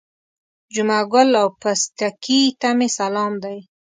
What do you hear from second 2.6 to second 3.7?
مې سلام دی.